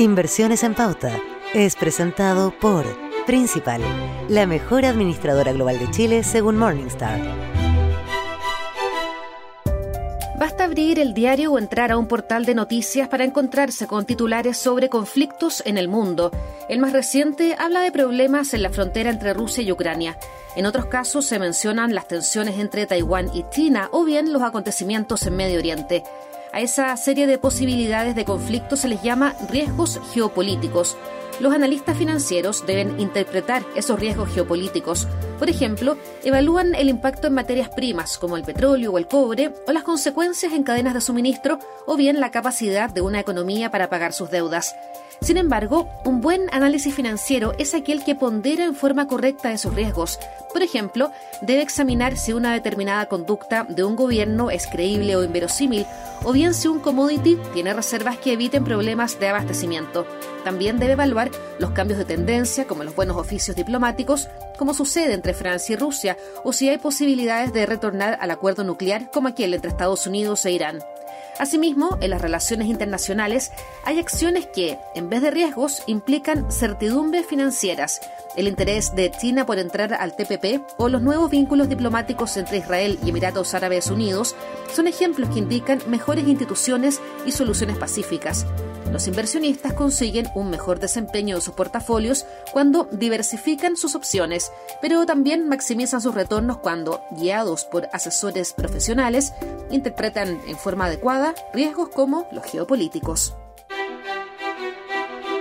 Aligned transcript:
Inversiones 0.00 0.64
en 0.64 0.74
Pauta 0.74 1.20
es 1.52 1.76
presentado 1.76 2.58
por 2.58 2.86
Principal, 3.26 3.82
la 4.30 4.46
mejor 4.46 4.86
administradora 4.86 5.52
global 5.52 5.78
de 5.78 5.90
Chile 5.90 6.24
según 6.24 6.56
Morningstar. 6.56 7.20
Basta 10.38 10.64
abrir 10.64 10.98
el 10.98 11.12
diario 11.12 11.52
o 11.52 11.58
entrar 11.58 11.92
a 11.92 11.98
un 11.98 12.08
portal 12.08 12.46
de 12.46 12.54
noticias 12.54 13.08
para 13.08 13.24
encontrarse 13.24 13.86
con 13.86 14.06
titulares 14.06 14.56
sobre 14.56 14.88
conflictos 14.88 15.62
en 15.66 15.76
el 15.76 15.86
mundo. 15.86 16.30
El 16.70 16.78
más 16.78 16.94
reciente 16.94 17.54
habla 17.58 17.82
de 17.82 17.92
problemas 17.92 18.54
en 18.54 18.62
la 18.62 18.70
frontera 18.70 19.10
entre 19.10 19.34
Rusia 19.34 19.62
y 19.62 19.70
Ucrania. 19.70 20.16
En 20.56 20.64
otros 20.64 20.86
casos 20.86 21.26
se 21.26 21.38
mencionan 21.38 21.94
las 21.94 22.08
tensiones 22.08 22.58
entre 22.58 22.86
Taiwán 22.86 23.28
y 23.34 23.44
China 23.50 23.90
o 23.92 24.04
bien 24.04 24.32
los 24.32 24.40
acontecimientos 24.40 25.26
en 25.26 25.36
Medio 25.36 25.58
Oriente. 25.58 26.04
A 26.52 26.60
esa 26.60 26.96
serie 26.96 27.28
de 27.28 27.38
posibilidades 27.38 28.16
de 28.16 28.24
conflicto 28.24 28.74
se 28.74 28.88
les 28.88 29.02
llama 29.02 29.36
riesgos 29.50 30.00
geopolíticos. 30.12 30.96
Los 31.38 31.54
analistas 31.54 31.96
financieros 31.96 32.66
deben 32.66 32.98
interpretar 32.98 33.62
esos 33.76 34.00
riesgos 34.00 34.28
geopolíticos. 34.34 35.06
Por 35.38 35.48
ejemplo, 35.48 35.96
evalúan 36.24 36.74
el 36.74 36.88
impacto 36.88 37.28
en 37.28 37.34
materias 37.34 37.68
primas 37.68 38.18
como 38.18 38.36
el 38.36 38.42
petróleo 38.42 38.92
o 38.92 38.98
el 38.98 39.06
cobre, 39.06 39.52
o 39.66 39.72
las 39.72 39.84
consecuencias 39.84 40.52
en 40.52 40.64
cadenas 40.64 40.92
de 40.92 41.00
suministro, 41.00 41.60
o 41.86 41.96
bien 41.96 42.18
la 42.18 42.32
capacidad 42.32 42.90
de 42.90 43.00
una 43.00 43.20
economía 43.20 43.70
para 43.70 43.88
pagar 43.88 44.12
sus 44.12 44.30
deudas. 44.30 44.74
Sin 45.22 45.36
embargo, 45.36 45.88
un 46.04 46.20
buen 46.20 46.42
análisis 46.50 46.94
financiero 46.94 47.52
es 47.58 47.74
aquel 47.74 48.02
que 48.04 48.14
pondera 48.14 48.64
en 48.64 48.74
forma 48.74 49.06
correcta 49.06 49.52
esos 49.52 49.74
riesgos. 49.74 50.18
Por 50.52 50.62
ejemplo, 50.62 51.10
debe 51.42 51.62
examinar 51.62 52.16
si 52.16 52.32
una 52.32 52.52
determinada 52.52 53.06
conducta 53.06 53.64
de 53.68 53.84
un 53.84 53.96
gobierno 53.96 54.50
es 54.50 54.66
creíble 54.66 55.16
o 55.16 55.24
inverosímil, 55.24 55.86
o 56.24 56.32
bien 56.32 56.54
si 56.54 56.68
un 56.68 56.80
commodity 56.80 57.38
tiene 57.52 57.72
reservas 57.74 58.18
que 58.18 58.32
eviten 58.32 58.64
problemas 58.64 59.18
de 59.18 59.28
abastecimiento. 59.28 60.06
También 60.44 60.78
debe 60.78 60.92
evaluar 60.92 61.30
los 61.58 61.70
cambios 61.70 61.98
de 61.98 62.04
tendencia, 62.04 62.66
como 62.66 62.84
los 62.84 62.94
buenos 62.94 63.16
oficios 63.16 63.56
diplomáticos, 63.56 64.28
como 64.58 64.74
sucede 64.74 65.14
entre 65.14 65.34
Francia 65.34 65.74
y 65.74 65.76
Rusia, 65.76 66.16
o 66.44 66.52
si 66.52 66.68
hay 66.68 66.78
posibilidades 66.78 67.52
de 67.52 67.66
retornar 67.66 68.18
al 68.20 68.30
acuerdo 68.30 68.64
nuclear 68.64 69.10
como 69.10 69.28
aquel 69.28 69.54
entre 69.54 69.70
Estados 69.70 70.06
Unidos 70.06 70.44
e 70.46 70.52
Irán. 70.52 70.80
Asimismo, 71.40 71.96
en 72.02 72.10
las 72.10 72.20
relaciones 72.20 72.68
internacionales 72.68 73.50
hay 73.84 73.98
acciones 73.98 74.46
que, 74.46 74.78
en 74.94 75.08
vez 75.08 75.22
de 75.22 75.30
riesgos, 75.30 75.82
implican 75.86 76.52
certidumbres 76.52 77.24
financieras, 77.24 78.02
el 78.36 78.46
interés 78.46 78.94
de 78.94 79.10
China 79.10 79.46
por 79.46 79.58
entrar 79.58 79.94
al 79.94 80.14
TPP 80.14 80.62
o 80.76 80.90
los 80.90 81.00
nuevos 81.00 81.30
vínculos 81.30 81.70
diplomáticos 81.70 82.36
entre 82.36 82.58
Israel 82.58 82.98
y 83.02 83.08
Emiratos 83.08 83.54
Árabes 83.54 83.90
Unidos 83.90 84.36
son 84.70 84.86
ejemplos 84.86 85.30
que 85.30 85.38
indican 85.38 85.80
mejores 85.88 86.28
instituciones 86.28 87.00
y 87.24 87.32
soluciones 87.32 87.78
pacíficas. 87.78 88.44
Los 88.92 89.06
inversionistas 89.06 89.72
consiguen 89.72 90.28
un 90.34 90.50
mejor 90.50 90.78
desempeño 90.78 91.36
de 91.36 91.42
sus 91.42 91.54
portafolios 91.54 92.26
cuando 92.52 92.88
diversifican 92.92 93.76
sus 93.76 93.94
opciones, 93.94 94.52
pero 94.82 95.06
también 95.06 95.48
maximizan 95.48 96.00
sus 96.00 96.14
retornos 96.14 96.58
cuando, 96.58 97.00
guiados 97.12 97.64
por 97.64 97.88
asesores 97.92 98.52
profesionales, 98.52 99.32
interpretan 99.70 100.40
en 100.46 100.56
forma 100.56 100.86
adecuada 100.86 101.34
riesgos 101.52 101.88
como 101.88 102.26
los 102.32 102.44
geopolíticos. 102.44 103.34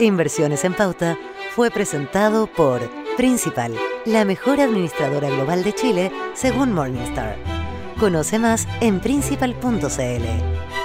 Inversiones 0.00 0.64
en 0.64 0.74
Pauta 0.74 1.18
fue 1.54 1.70
presentado 1.70 2.46
por 2.46 2.88
Principal, 3.16 3.74
la 4.04 4.24
mejor 4.24 4.60
administradora 4.60 5.28
global 5.28 5.64
de 5.64 5.74
Chile 5.74 6.12
según 6.34 6.72
Morningstar. 6.72 7.36
Conoce 7.98 8.38
más 8.38 8.68
en 8.80 9.00
principal.cl. 9.00 10.77